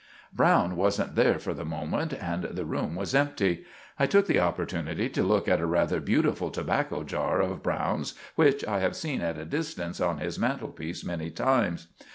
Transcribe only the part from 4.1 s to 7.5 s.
the opportunity to look at a rather butiful tobacco jar